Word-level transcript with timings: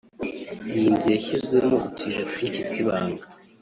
Iyi 0.75 0.87
nzu 0.93 1.07
yashyizwemo 1.15 1.75
utuyira 1.87 2.23
twinshi 2.29 2.61
tw’ibanga 2.69 3.25